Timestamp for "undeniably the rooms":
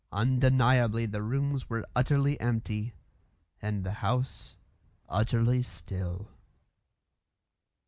0.11-1.69